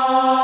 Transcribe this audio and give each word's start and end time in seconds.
Oh. 0.00 0.37